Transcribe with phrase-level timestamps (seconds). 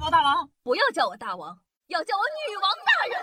[0.00, 3.18] 我大王，不要叫我大王，要叫我女王大人。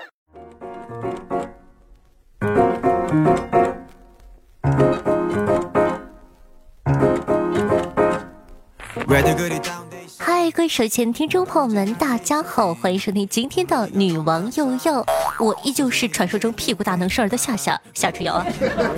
[10.17, 15.05] 嗨，各位手前听众朋友们，大家好，欢迎收听今天的女王又要，
[15.39, 18.45] 我依旧是传说中屁股大能生儿的夏夏夏春瑶啊。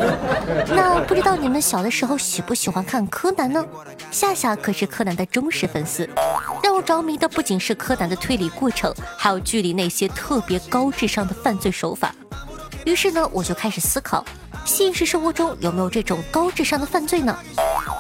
[0.74, 3.64] 那不知道你们小的时候喜不喜欢看柯南呢？
[4.10, 6.10] 夏夏可是柯南的忠实粉丝，
[6.68, 12.14] 让我着迷的不仅是柯南的推理过程，还有剧里那些特别高智商的犯罪手法。
[12.86, 14.26] 于是呢，我就开始思考，
[14.66, 17.40] 现实生活中有没有这种高智商的犯罪呢？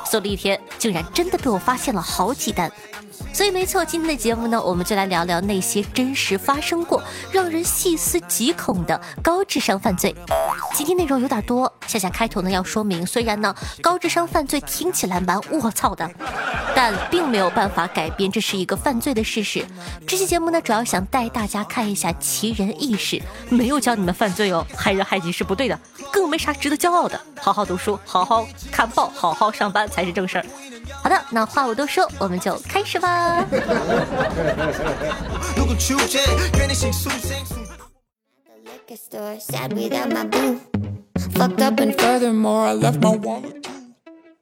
[0.05, 2.70] 搜了一天，竟然真的被我发现了好几单。
[3.37, 10.15] 所以没错，今天的节目呢，我们就来聊聊那些真实发生过、让人细思极恐的高智商犯罪。
[10.73, 16.09] 今天内容有点多，夏夏开头呢要说明，虽然呢高智商犯罪听起来蛮卧槽的，
[16.75, 19.63] 但并没有办法改变这是一个犯罪的事实。
[20.07, 25.79] 这期节目呢，主要想带大家看一下奇人异事，没有教你们犯罪哦，害人害己是不对的，
[26.11, 27.22] 更没啥值得骄傲的。
[27.39, 30.45] 好好读书，好好看报，好好上班才是正事儿。
[31.03, 33.45] 好的，那话不多说，我们就开始吧。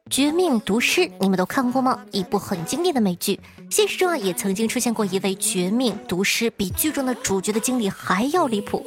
[0.09, 1.99] 绝命毒师，你们都看过吗？
[2.11, 3.39] 一部很经典的美剧。
[3.71, 8.85] 现实中啊，也曾经出现过一位绝命毒师，比剧中的主角的经历还要离谱。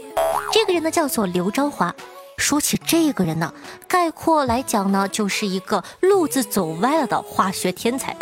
[0.52, 1.94] 这个人呢，叫做刘昭华。
[2.38, 3.52] 说起这个人呢，
[3.86, 8.16] 概括来讲呢，就是一个路子走歪了的化学天才。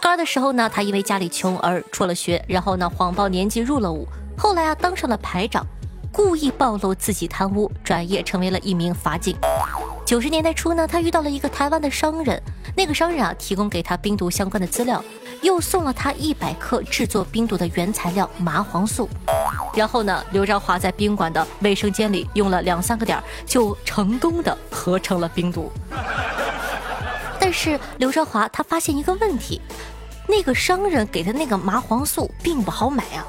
[0.00, 4.06] 高二的时候呢，他因为家里穷而辍了学，然后呢，谎报年纪入了伍。
[4.38, 5.66] 后来啊，当上了排长，
[6.12, 9.34] 故意暴露自己贪污，转业成为了一名法警。
[10.04, 12.40] 九十年代初呢，他遇到了一个台湾的商人，
[12.76, 15.02] 那个商人啊，提供给他冰毒相关的资料，
[15.42, 19.08] 又送了他一百克制作冰毒的原材料麻黄素。
[19.76, 25.70] 然后呢，刘昭华在宾馆的卫生间里用了两三个点，就成功的合成了冰毒。
[27.38, 29.60] 但是刘昭华他发现一个问题，
[30.26, 33.22] 那个商人给的那个麻黄素并不好买啊，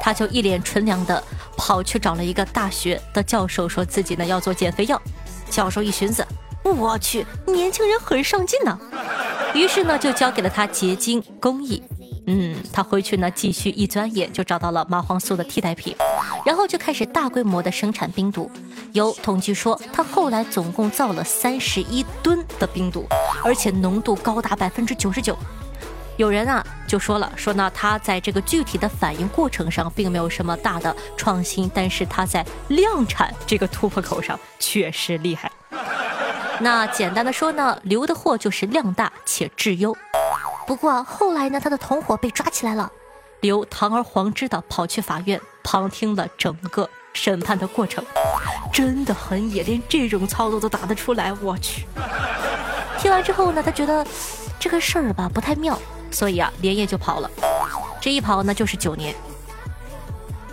[0.00, 1.22] 他就一脸纯良的
[1.56, 5.02] 跑去找了一个大学的教授，说自己呢要做减肥药。
[5.50, 6.24] 教授一寻思，
[6.62, 8.78] 我去，年轻人很上进呢，
[9.52, 11.82] 于是呢就交给了他结晶工艺。
[12.30, 15.96] 嗯，他回去呢，继续一钻研就找到了麻黄素的替代品，
[16.44, 18.50] 然后就开始大规模的生产冰毒。
[18.92, 23.06] 有统计说，他后来总共造了三十一吨的冰毒，
[23.42, 25.34] 而且浓度高达百分之九十九。
[26.18, 35.50] 有人啊就说了，说呢他在这个具体的反应过程上并没有什么大的创新，但是他在量产这个突破口上确实厉害。
[36.60, 39.96] 那简单的说呢，留的货就是量大且质优。
[40.68, 42.92] 不过后来呢，他的同伙被抓起来了，
[43.40, 48.04] 刘堂而皇之的跑去法院旁听了整个审判的过程，
[48.70, 51.86] 真的很野，连这种操作都打得出来，我去！
[53.00, 54.06] 听完之后呢，他觉得
[54.60, 55.78] 这个事儿吧不太妙，
[56.10, 57.30] 所以啊连夜就跑了，
[57.98, 59.14] 这一跑呢就是九年。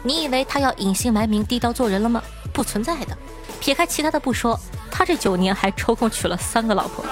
[0.01, 2.23] 你以为他要隐姓埋名、低调做人了吗？
[2.53, 3.17] 不存在的。
[3.59, 4.57] 撇开其他的不说，
[4.89, 7.03] 他这九年还抽空娶了三个老婆。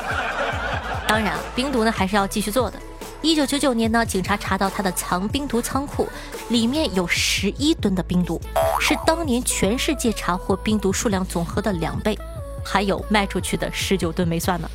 [1.05, 2.79] 当然，冰毒呢还是要继续做的。
[3.23, 6.09] 一九九九年呢，警察查到他的藏冰毒仓库
[6.49, 8.39] 里面有十一吨的冰毒，
[8.81, 12.19] 是当年全世界查获冰毒数量总和的两倍，
[12.65, 14.69] 还有卖出去的十九吨没算呢。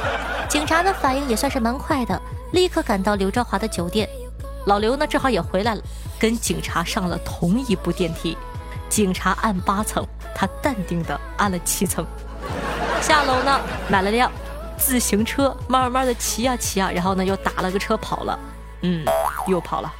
[0.48, 2.18] 警察的反应也算是蛮快的，
[2.52, 4.08] 立刻赶到刘兆华的酒店。
[4.64, 5.82] 老刘呢正好也回来了，
[6.18, 8.34] 跟警察上了同一部电梯。
[8.88, 10.02] 警察按八层，
[10.34, 12.04] 他淡定的按了七层。
[13.02, 14.32] 下楼呢，买了辆。
[14.80, 18.38] 自行车慢慢的骑呀骑呀，然后呢又打了个车跑了，
[18.82, 19.04] 嗯，
[19.46, 19.92] 又跑了，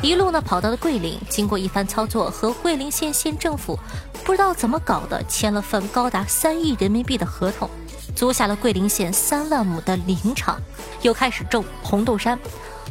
[0.00, 3.78] 一路呢跑到了桂林，经过一番操作，和桂林县县政府
[4.24, 7.68] 不知道怎么搞的，签了份高达三亿人民币的合同，
[8.16, 10.60] 租下了桂林县三万亩的林场，
[11.02, 12.38] 又开始种红豆杉。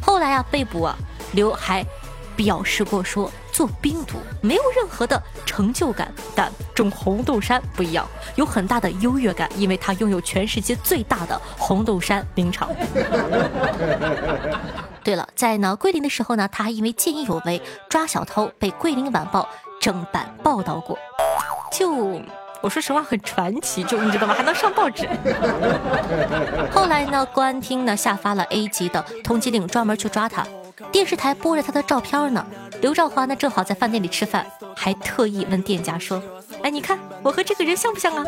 [0.02, 0.96] 后来啊被捕啊，
[1.34, 1.86] 刘还
[2.36, 3.30] 表示过说。
[3.56, 8.06] 做冰毒没有任何的成就感，但种红豆杉不一样，
[8.36, 12.70] 有很大的优越感，因为它拥有全世界最大的红豆杉林场。
[15.02, 19.48] 对了，在呢桂林的时候呢，他还因为见义勇为抓小偷被桂林晚报
[19.80, 20.98] 正版报道过。
[21.72, 22.20] 就
[22.60, 24.34] 我说实话很传奇，就你知道吗？
[24.34, 25.08] 还能上报纸。
[26.74, 30.46] 后来呢，公安厅呢下发了 A 级的通缉令，专门去抓他。
[30.92, 32.46] 电视台播着他的照片呢。
[32.82, 34.46] 刘兆华呢，正好在饭店里吃饭，
[34.76, 36.22] 还特意问店家说
[36.62, 38.26] ：“哎，你看我和这个人像不像啊？”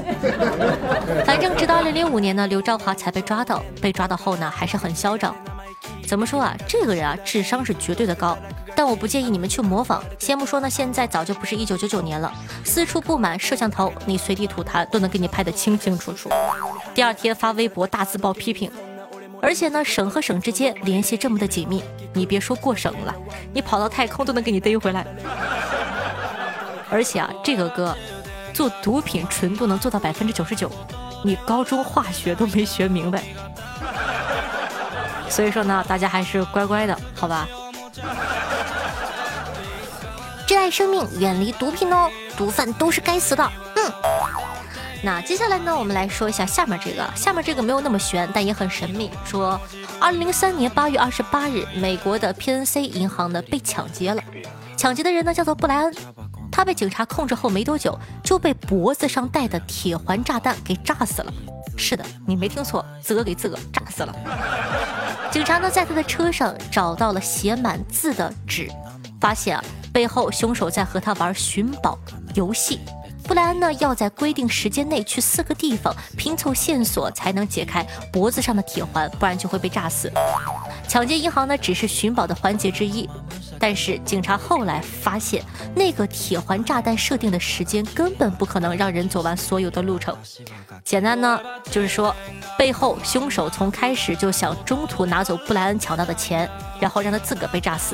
[1.25, 3.61] 反正直到二零零五年呢，刘兆华才被抓到。
[3.81, 5.35] 被抓到后呢，还是很嚣张。
[6.07, 6.55] 怎么说啊？
[6.67, 8.37] 这个人啊，智商是绝对的高，
[8.75, 10.01] 但我不建议你们去模仿。
[10.17, 12.33] 先不说呢，现在早就不是一九九九年了，
[12.63, 16.29] 四处布满摄像头，你随地吐痰都能给你拍得清清楚楚。
[16.95, 18.71] 第二天发微博大字报批评，
[19.41, 23.13] 而且呢，省和省之间联系这么的紧密，你别说过省了，
[23.53, 25.05] 你跑到太空都能给你逮回来。
[26.89, 27.95] 而且啊，这个哥
[28.53, 30.71] 做毒品纯度能做到百分之九十九，
[31.23, 33.23] 你高中化学都没学明白。
[35.29, 37.47] 所以说呢，大家还是乖乖的，好吧？
[40.47, 42.09] 珍爱生命，远离毒品哦！
[42.37, 43.51] 毒贩都是该死的。
[45.03, 49.11] 那接下来呢，我们来说一下下面这个，下面这个没有那么悬，但也很神秘。
[49.23, 49.59] 说，
[49.99, 54.21] 二零零三年八月二十八日，美国的 PNC 银行呢被抢劫了，
[54.75, 55.95] 抢劫的人呢叫做布莱恩。
[56.51, 61.31] 他被警察控制后没多久，就被脖子上戴的铁环炸弹给炸死了。
[61.77, 64.15] 是的，你没听错，自个给自个炸死了。
[65.29, 68.67] 警察呢，在他的车上找到了写满字的纸，
[69.21, 71.99] 发现啊，背后凶手在和他玩寻宝
[72.33, 72.79] 游戏。
[73.27, 80.09] 布莱恩呢，要在规定时间内去四个地方拼凑线索，才能解开脖子上的铁环，不然就会被炸死。
[80.87, 83.07] 抢劫银行呢，只是寻宝的环节之一。
[83.59, 85.43] 但是警察后来发现，
[85.75, 90.15] 那个铁环炸弹设定的时间根本不可能让人走完所有的路程。
[90.85, 91.37] 简单呢，
[91.69, 92.15] 就是说，
[92.57, 97.93] 背后凶手从开始就想中途拿走布莱恩抢到的钱，然后让他自个儿被炸死。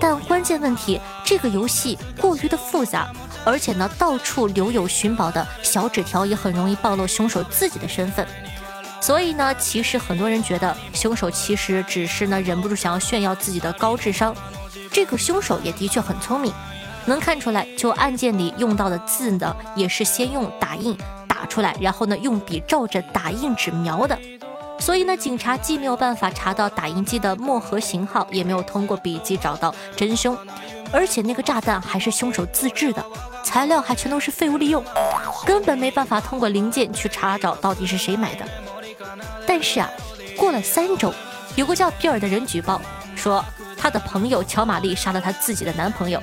[0.00, 3.12] 但关键问题，这个游戏过于的复杂，
[3.44, 8.26] 而且呢，到处留有寻宝的小纸条，也很容易暴露凶手自己的身份。
[9.00, 14.34] 所以呢，其实很多人觉得凶手其实只是呢忍不住想要炫耀自己的高智商。
[14.92, 16.52] 这个凶手也的确很聪明，
[17.06, 20.96] 能看出来，就案件里用到的字呢，也是先用打印
[21.26, 24.18] 打出来，然后呢用笔照着打印纸描的。
[24.78, 30.36] 所以呢，警察既没有办法查到打印机的墨盒型号，也没有通过笔迹找到真凶。
[30.92, 33.04] 而且那个炸弹还是凶手自制的，
[33.44, 34.84] 材料还全都是废物利用，
[35.44, 38.44] 根本没办法通过零件去查找到底是谁买的。
[39.46, 39.88] 但是啊，
[40.36, 41.12] 过了三周，
[41.56, 42.80] 有个叫比尔的人举报
[43.14, 43.44] 说。
[43.82, 46.20] 他的朋友乔玛丽杀了他自己的男朋友。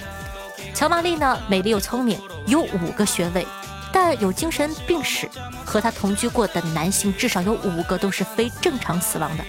[0.76, 3.48] 乔玛丽呢，美丽又聪明，有五个学位，
[3.92, 5.28] 但有精神病史。
[5.66, 9.44] 和他同居过的男性至少有五个都是非正常死亡的。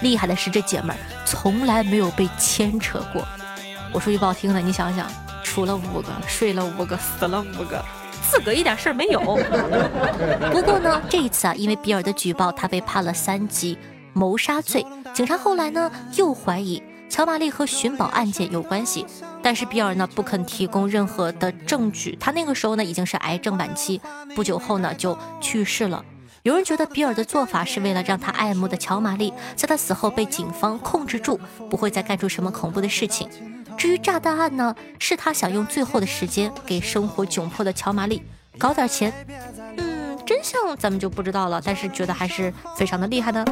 [0.00, 3.22] 厉害的是，这姐们儿从来没有被牵扯过。
[3.92, 5.10] 我说句不好听的，你想想，
[5.42, 7.84] 除了五个，睡了五个，死了五个，
[8.30, 9.20] 自个一点事儿没有。
[10.52, 13.76] 不过呢，这一次啊，因为比尔的举报，他被判了三级。
[14.14, 19.06] 谋杀罪，警察后来呢又怀疑乔玛丽和寻宝案件有关系，
[19.40, 22.16] 但是比尔呢不肯提供任何的证据。
[22.18, 24.00] 他那个时候呢已经是癌症晚期，
[24.34, 26.04] 不久后呢就去世了。
[26.42, 31.38] 有人觉得比尔的做法是为了让他爱慕的乔玛丽在他死后被警方控制住，
[31.70, 33.28] 不会再干出什么恐怖的事情。
[33.78, 38.20] 至于炸弹案呢，是他想用最后的时间给生活窘迫的乔玛丽
[38.58, 39.12] 搞点钱。
[39.76, 43.44] 嗯，真相咱们就不知道了，但是觉得还是非常的厉害的。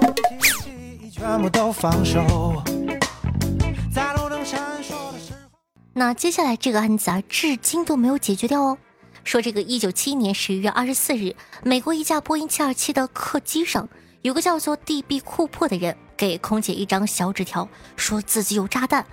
[5.95, 8.77] 那接下来这个案子啊，至今都没有解决掉哦。
[9.23, 13.89] 说这个一九七一年十一月二十四日，美国一架波音七二七的客机上，
[14.23, 15.21] 有个叫做 D.B.
[15.21, 19.07] 库珀的人给空姐一张小纸条，说自己有炸弹，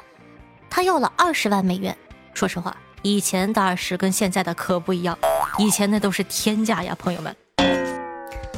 [0.75, 1.95] 他要了二十万美元。
[2.33, 5.15] 说实话，以前的二十跟现在的可不一样，
[5.59, 7.35] 以前那都是天价呀，朋友们。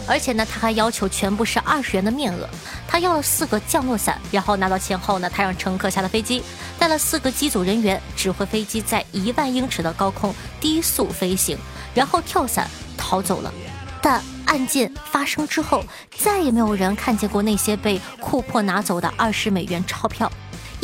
[0.07, 2.47] 而且呢，他还要求全部是二十元的面额。
[2.87, 6.41] 他要了四个降落伞，然后拿到钱后呢，他让乘客下了飞机，
[6.79, 11.57] 带了四个机组人员，指挥飞机在一万英尺的高空低速飞行，
[11.93, 13.53] 然后跳伞逃走了。
[14.01, 15.83] 但案件发生之后，
[16.17, 20.31] 再也没有人看见过那些被库珀拿走的二十美元钞票，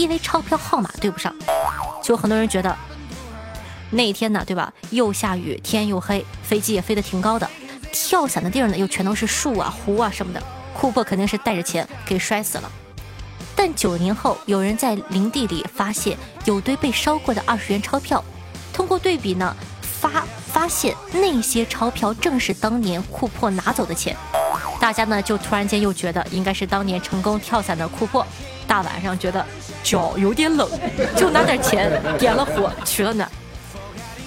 [0.01, 1.33] 因为钞票号码对不上。
[2.01, 2.75] 就很多人觉得，
[3.91, 4.73] 那天呢，对吧？
[4.89, 7.47] 又下雨，天又黑，飞机也飞得挺高的。
[7.93, 10.41] 跳伞的地儿呢，又全都是树啊、湖啊什么的。
[10.73, 12.71] 库珀肯定是带着钱给摔死了。
[13.55, 18.23] 但九年后，有人在林地里发现有堆被烧过的二十元钞票，
[18.73, 24.17] 通过对比呢，发发现那些钞票正是当年库珀拿走的钱。
[24.79, 28.25] 大家呢就突然间又觉得应该是当年成功跳伞的库珀。
[28.65, 29.45] 大晚上觉得
[29.83, 30.67] 脚有点冷，
[31.15, 33.29] 就拿点钱 点了火取了暖。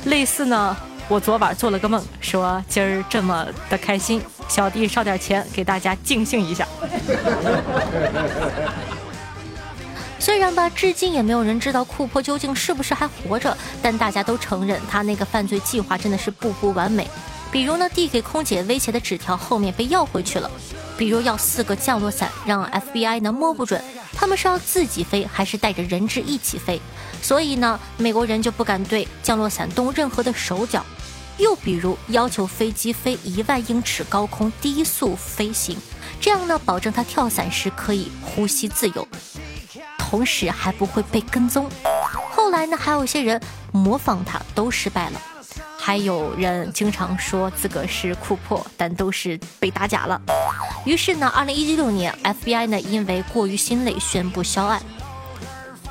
[0.05, 0.77] 类似呢。
[1.07, 6.67] 我昨晚做了个梦，说今儿这么的开心，小弟烧点钱给大家尽兴一下。
[10.19, 17.07] 虽然吧，至今也没有人知道库珀究竟是不是还活着，但大家都承认他那个犯罪计划真的是步步完美。
[17.53, 20.49] 比如呢，递给空姐威胁的纸条后面被要回去了；
[20.97, 23.79] 比如要四个降落伞，让 FBI 呢摸不准
[24.15, 26.81] 他们是要自己飞，还是带着人质一起飞？
[27.21, 30.85] 所以呢，美国人就不敢对降落伞动任何的手脚。
[31.37, 35.77] 又比如要求飞机飞一万英尺高空低速飞行，
[36.21, 39.09] 这样呢，保证它跳伞时可以呼吸自由，
[39.99, 41.69] 同时还不会被跟踪。
[42.31, 43.41] 后来呢，还有一些人
[43.73, 45.21] 模仿他，都失败了。
[45.77, 50.21] 还有人经常说自个是库珀，但都是被打假了。
[50.85, 54.83] 于是呢，二零一六年，FBI 呢因为过于心累宣布销案。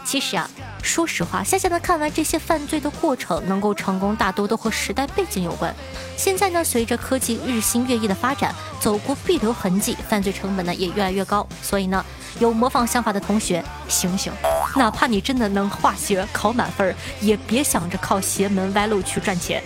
[0.06, 0.50] 其实啊。
[0.84, 5.74] 说实话，夏夏呢看完这些犯罪的过程，能够成功，大多都和时代背景有关。
[6.18, 11.48] 现在呢，随着科技日新月异的发展，走过必留痕迹，犯罪成本呢也越来越高。
[11.62, 12.06] 所以呢，
[12.38, 14.34] 有模仿想法的同学，醒醒！
[14.76, 19.64] 哪怕你真的能化学考满分，也别想着靠邪门歪路去赚钱。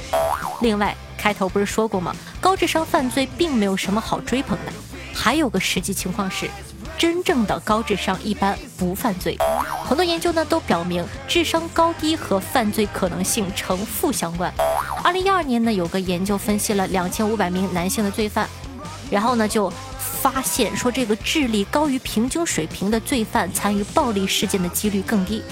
[0.62, 2.15] 另外，开头不是说过吗？
[2.39, 4.72] 高智商犯罪并没有什么好追捧的。
[5.17, 6.47] 还有个实际情况是。
[6.97, 9.38] 真正的高智商一般不犯罪，
[9.86, 14.51] 很多研究呢都表明智商高低和犯罪可能性呈负相关。
[15.03, 18.50] 二零一二年呢有个研究分析了两千五百名男性的罪犯，
[19.12, 25.43] 然后呢就发现说这个智力高于平均水平的罪犯参与暴力事件的几率更低。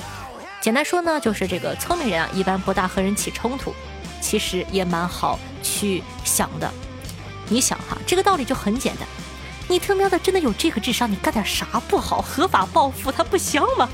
[0.62, 3.72] 简单说呢就是这个聪明人啊一般不大和人起冲突，
[4.20, 6.74] 其实也蛮好去想的。
[7.50, 9.08] 你想哈这个道理就很简单。
[9.68, 12.22] 你他喵的真的有这个智商，你干点啥不好？
[12.22, 13.90] 合法报复他不香吗？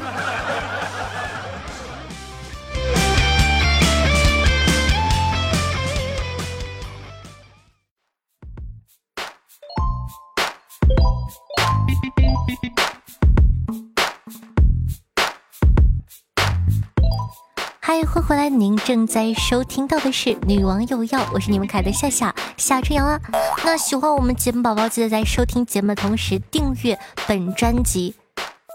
[18.91, 23.17] 正在收听到的是《女王有药》，我是你们可爱的夏夏夏春阳啊。
[23.63, 28.13] 那喜欢我们节目宝宝，记得在收听节目的同时订阅本专辑，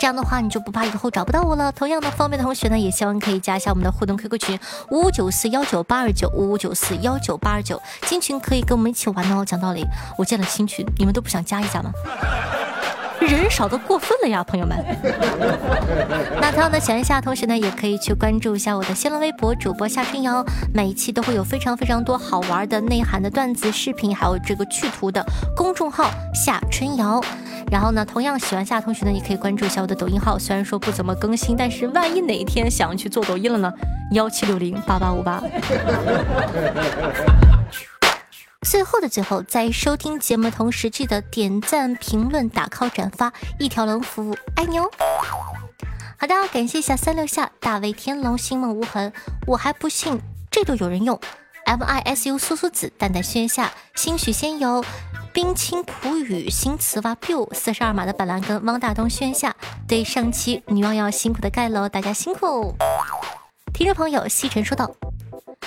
[0.00, 1.70] 这样的话你就不怕以后找不到我了。
[1.70, 4.58] 同样的，方便的同学呢，也希望可以加一下我们的互动 QQ 群
[4.90, 9.44] 五五九四幺九八二九五五九四幺九八二九，进群可以跟我们一起玩哦。
[9.44, 9.84] 讲道理，
[10.16, 11.92] 我建了新群，你们都不想加一下吗？
[13.26, 14.76] 人少的过分了呀，朋友们。
[16.40, 25.24] 那同样的，喜欢夏同学呢，也可以去关注一下我的新浪微博主播夏春瑶，每一期都会有非常非常多好玩的内涵的段子视频，还有这个趣图的
[25.56, 27.20] 公众号夏春瑶。
[27.70, 33.72] 然后呢，同样喜欢夏同学呢，也可以关注一下我的抖音号，虽然说不怎么更新，但是万一哪一天想去做抖音了呢？
[34.12, 35.42] 幺七六零八八五八。
[38.68, 44.90] 最后的最后，在收听节目的同时，记得点赞、评论、打 call、转发，一条龙服务，爱你哦！
[46.18, 49.12] 好的，感谢一下三六下、大卫天龙、星梦无痕，
[49.46, 50.20] 我还不信
[50.50, 51.18] 这都有人用。
[51.64, 54.84] M I S U 苏苏子、淡淡轩下、兴许仙游、
[55.32, 59.54] 冰清普语、新瓷娃 biu、四十二码的板蓝根、汪大东、轩下，
[59.86, 62.74] 对上期女王要辛苦的盖楼，大家辛苦。
[63.72, 64.90] 听众朋友，西晨说道。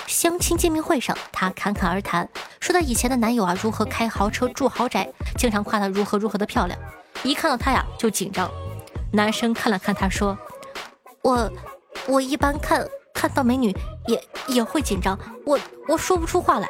[0.10, 2.28] 相亲见面会上，他侃侃而谈，
[2.60, 6.78] 说她以前的男友啊，如何开豪车住豪宅，经常夸她如何如何的漂亮，
[7.22, 8.50] 一看到她呀就紧张。
[9.14, 10.36] 男生看了看他说
[11.22, 11.52] ：“我
[12.08, 13.76] 我一般看看到美女
[14.08, 16.68] 也也会紧张，我我说不出话来。”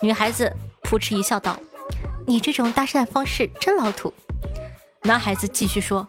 [0.00, 0.52] 女孩子
[0.82, 1.56] 扑哧一笑道
[2.24, 4.14] ：“你这种搭讪方式真老土。”
[5.02, 6.06] 男孩子继续说：“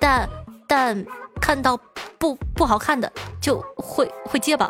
[0.00, 0.28] 但
[0.66, 1.06] 但
[1.40, 1.76] 看到
[2.18, 3.10] 不不好看的
[3.40, 4.68] 就会会结巴。”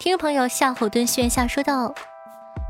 [0.00, 1.94] 听众朋友夏侯惇炫下说道：“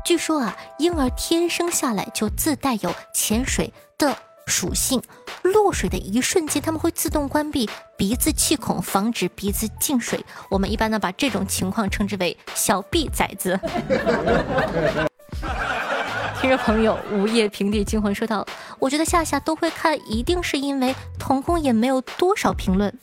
[0.03, 4.13] 据说啊，婴儿天生下来就自带有潜水的
[4.47, 5.01] 属性，
[5.41, 10.25] 落水的一瞬间，他们会自动关闭鼻子气孔，防止鼻子进水。
[10.49, 13.57] 我们一般呢，把这种情况称之为‘小 B 崽子’。
[16.41, 18.45] ”听众朋友午夜平地惊魂说道
[18.77, 22.93] ：“我觉得夏夏都会看，一定是因为童工也没有多少评论，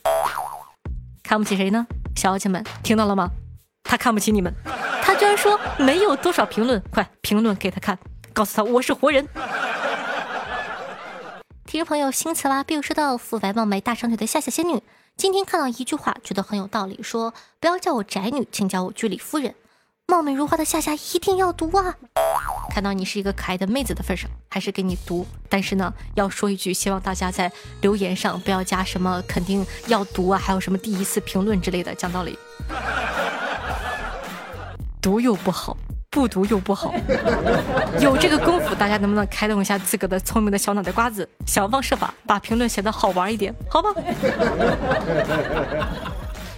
[1.23, 1.87] 看不起谁呢？
[2.15, 3.31] 小姐们听到了吗？”
[3.89, 4.53] 他看不起你们，
[5.01, 7.97] 他居然说没有多少评论，快评论给他看，
[8.33, 9.27] 告诉他我是活人。
[11.65, 14.83] 听众朋友新词啦，比如说到肤白貌美大长腿的夏夏仙女，
[15.17, 19.55] 今天看到一句话，觉得很有道理，说不要叫我宅女，请叫我居里夫人。
[20.05, 21.95] 貌美如花的夏夏一定要读啊！
[22.69, 25.25] 看到你是一个可爱的妹子的份上，还是给你读。
[25.49, 32.37] 但是呢，要说一句，希望大家在留言上不要加什么肯定要读啊，还有什么第一次评论之类的，讲道理。
[35.01, 35.75] 读又不好，
[36.09, 36.93] 不读又不好。
[38.01, 43.89] 有这个功夫，大家能不能开动一下自个的聪明的小脑袋瓜子，想方设法把评论写得好玩一点，好吧？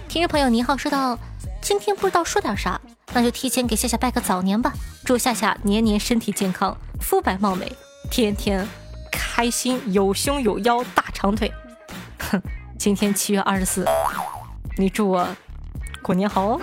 [0.08, 1.16] 听众朋友您好，说到
[1.60, 2.80] 今天不知道说点啥，
[3.14, 4.72] 那就提前给夏夏拜个早年吧，
[5.04, 7.72] 祝夏夏年年身体健康，肤白貌美，
[8.10, 8.66] 天天
[9.10, 11.50] 开心，有胸有腰，大长腿。
[12.18, 12.42] 哼，
[12.76, 13.86] 今天七月二十四，
[14.76, 15.26] 你祝我
[16.02, 16.60] 过年好哦。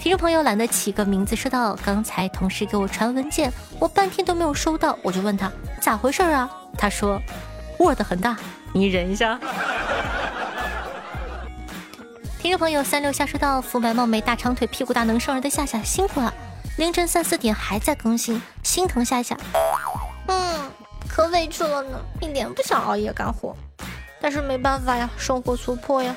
[0.00, 6.50] 听众朋友懒得起个名字，说到刚才同事给我传文件，我半天都没有收到，我就问他咋回事啊？
[6.78, 7.20] 他说
[7.78, 8.34] Word 很大，
[8.72, 9.38] 你忍一下。
[12.38, 16.32] 听众朋友三六下说到肤白貌美、大长腿、屁股大能生儿的夏夏辛苦了，
[16.78, 19.36] 凌晨三四点还在更新，心疼夏夏。
[20.28, 20.70] 嗯，
[21.10, 23.54] 可委屈了呢，一点不想熬夜干活，
[24.18, 26.16] 但是没办法呀，生活所迫呀。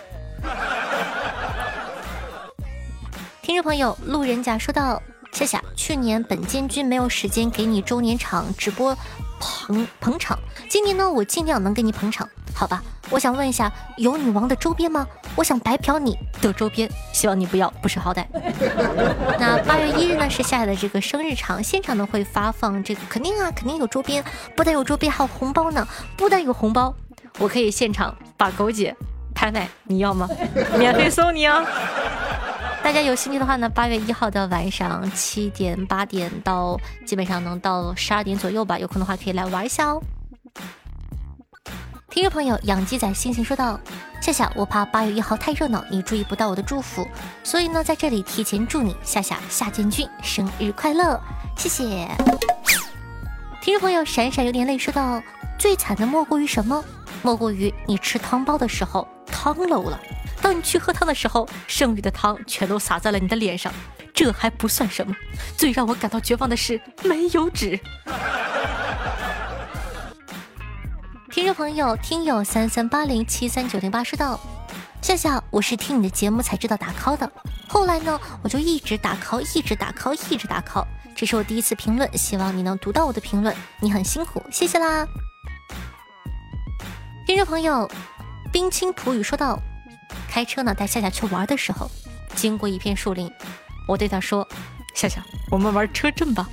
[3.44, 8.98] 听众朋友，路人甲说道：“夏夏，去年本监军没有时间给你周年场直播
[9.38, 12.82] 捧捧场，今年呢，我尽量能给你捧场，好吧？
[13.10, 15.06] 我想问一下，有女王的周边吗？
[15.36, 18.26] 我想白嫖你的周边，希望你不要不识好歹。
[19.38, 24.24] 那八月一日呢是夏夏的这个生日场，现场呢会发放这个，肯定啊，肯定有周边，
[24.56, 25.86] 不但有周边，还有红包呢。
[26.16, 26.96] 不但有红包，
[27.40, 28.96] 我可以现场把狗姐
[29.36, 30.30] 拍卖，你要吗？
[30.80, 31.62] 免费送你啊！”
[32.84, 38.78] 大家有兴趣的话呢，八月一号的晚上七点八点到，基本上能到十二点左右吧。
[38.78, 40.04] 有空的话可以来玩一下哦。
[42.10, 43.80] 听众朋友，养鸡仔星星说道
[44.22, 47.08] ：“夏夏，我怕八月一号太热闹，你注意不到我的祝福，
[47.42, 51.20] 所以呢，在这里提前祝你夏夏夏建军生日快乐，
[51.58, 52.08] 谢谢。”
[53.64, 55.24] 听众朋友，闪闪有点泪说道
[55.58, 56.84] ：“最惨的莫过于什么？
[57.22, 59.98] 莫过于你吃汤包的时候汤漏了。”
[60.44, 63.72] 当你去喝汤的时候，剩余的汤全都洒在了你的脸上，
[64.14, 65.16] 这还不算什么，
[65.58, 67.80] 最让我感到绝望的是没有纸。
[71.32, 74.38] 听众朋友，听友三三八零七三九零八说道：
[75.02, 77.32] 夏夏，我是听你的节目才知道打 call 的，
[77.70, 80.86] 后来呢，我就一直打 call，一直打 call，一直打 call。
[81.16, 85.08] 这是我第一次评论，希望你能读到我的评论，你很辛苦，谢谢啦。
[87.26, 87.90] 听众朋友，
[88.52, 89.58] 冰清普语说道。
[90.28, 91.90] 开车呢，带夏夏去玩的时候，
[92.36, 93.32] 经过一片树林，
[93.88, 94.48] 我对他说
[94.96, 96.48] ：“夏夏，我们玩车震吧。”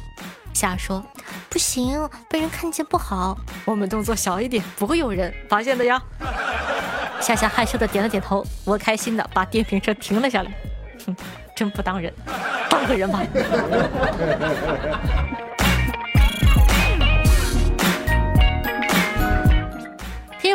[0.53, 1.05] 夏说
[1.49, 3.39] ：“不行，被人看见不好。
[3.65, 6.03] 我们动作小一点，不会有人发现的呀。
[7.21, 10.51] ”夏夏害羞的点了点头，我开心的把电瓶车停了下来。
[11.07, 11.17] 哼，
[11.55, 12.13] 真不当人，
[12.69, 13.23] 当个人吧。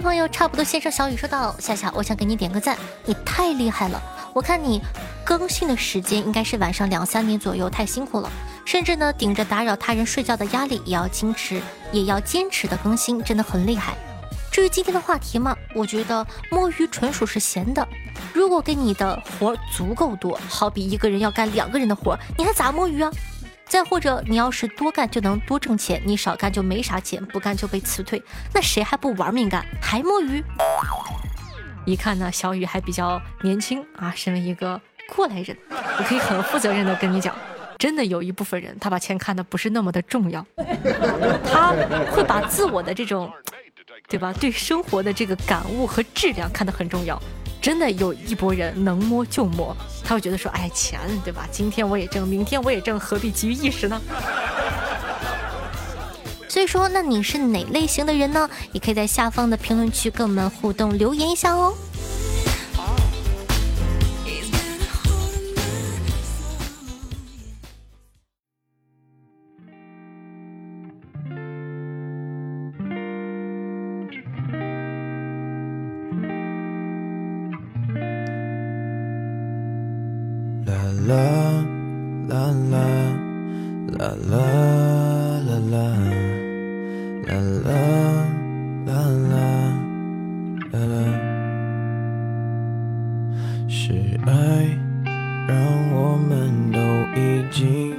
[0.05, 3.99] 朋友，差不多先生小雨说道：“夏夏，我想给你点个赞，你太厉害了！
[4.33, 4.79] 我看你
[5.25, 8.29] 更新的时间应该是晚上两三点左右，太辛苦了，
[8.65, 11.59] 甚至呢顶着打扰他人睡觉的压力，也要坚持，
[11.91, 13.95] 也要坚持的更新，真的很厉害。
[14.51, 17.85] 至于今天的话题嘛，我觉得摸鱼纯属是闲的。
[18.31, 23.11] 如果给你的活足够多，好比一个人要干两个人的活，你还咋摸鱼啊？”
[23.67, 28.21] 再或者，你要是多干就能多挣钱，你少干就没啥钱，不干就被辞退，
[28.53, 30.43] 那谁还不玩命干，还摸鱼？
[31.85, 34.79] 一看呢，小雨还比较年轻啊，身为一个
[35.13, 37.35] 过来人，我可以很负责任的跟你讲，
[37.77, 40.45] 真的有一部分人，他把钱看的不是那么的重要，
[41.51, 41.73] 他
[42.11, 43.31] 会把自我的这种，
[44.07, 44.33] 对吧？
[44.39, 47.21] 对生活的这个感悟和质量看得很重要。
[47.61, 49.75] 真的有一波人能摸就摸，
[50.05, 51.47] 他会觉得说，哎，钱对吧？
[51.51, 53.99] 今天我也挣，明天我也挣，何必急于一时呢？
[56.47, 58.49] 所以说，那你是哪类型的人呢？
[58.71, 61.73] 也可以在下方的评论区跟我们互动留言一下哦。
[93.87, 93.93] 是
[94.25, 94.65] 爱，
[95.47, 95.55] 让
[95.93, 96.79] 我们都
[97.21, 97.93] 已经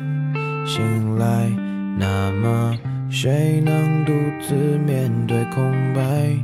[0.66, 1.49] 醒来。
[1.96, 2.77] 那么
[3.09, 6.37] 谁能独自面对空白？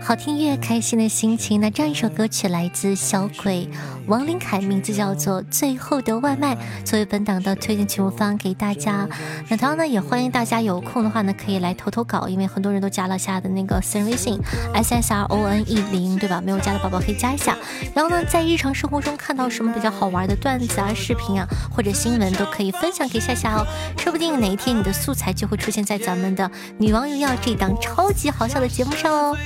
[0.00, 1.60] 好听、越开心的心情。
[1.60, 3.68] 那这样一首歌曲来自小鬼。
[4.06, 9.08] 王林凯，名字叫做《最后的外卖》，作为本档的推荐曲目发给大家。
[9.48, 14.40] 那同样呢，也欢迎大家有空的话呢，可以来投投稿，因为很多人都加了下的那个私人微信
[14.74, 16.40] s s r o n e 零，对吧？
[16.44, 17.56] 没有加的宝宝可以加一下。
[17.94, 23.64] 然后呢，在日常生活中看到什么比较好玩的段子啊、视频啊，或者新闻，都可以分享给夏夏哦。
[23.98, 26.44] 说不定哪一天你的素材就会出现在咱们的
[26.78, 29.36] 《女王有药》这档超级好笑的节目上哦。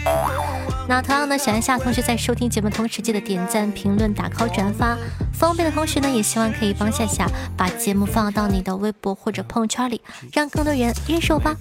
[0.89, 4.97] 那同样呢，喜欢夏同学在收听节目同时记得点赞、评论、打 call、转发。
[5.33, 10.01] 方便的同时呢，也希望可以帮夏夏把节目放到你的微博或者朋友圈里，
[10.33, 11.57] 让更多人认识我吧。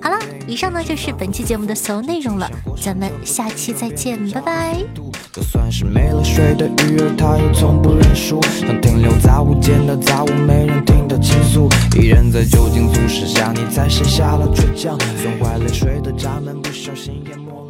[0.00, 2.48] 好了，以上呢就是本期节目的所有内容了，
[2.80, 4.76] 咱们下期再见，拜拜。
[5.32, 8.40] 就算是没了水的鱼儿，它也从不认输。
[8.64, 11.68] 能停留在无间的杂物，没人听的倾诉。
[12.00, 14.96] 一人在酒精促使下，你在谁下了倔强？
[15.20, 17.65] 损坏泪水的闸门，不小心淹没。